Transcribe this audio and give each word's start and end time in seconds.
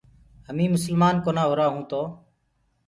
هميٚنٚ 0.47 0.73
مسلمآن 0.75 1.15
ڪونآ 1.25 1.43
هووآنٚ 1.49 1.87
تو 1.89 2.01